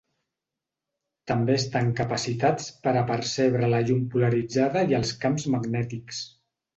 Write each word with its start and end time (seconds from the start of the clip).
També 1.31 1.57
estan 1.59 1.91
capacitats 1.99 2.71
per 2.87 2.93
a 3.01 3.03
percebre 3.11 3.69
la 3.73 3.81
llum 3.89 4.01
polaritzada 4.15 4.83
i 4.93 4.97
els 5.01 5.13
camps 5.25 5.47
magnètics. 5.57 6.23